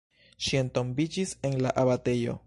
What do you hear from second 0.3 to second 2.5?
Ŝi entombiĝis en la abatejo.